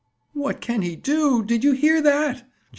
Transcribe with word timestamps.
"What 0.33 0.61
can 0.61 0.81
he 0.81 0.95
do? 0.95 1.43
Did 1.43 1.63
you 1.63 1.73
hear 1.73 2.01
that?" 2.01 2.49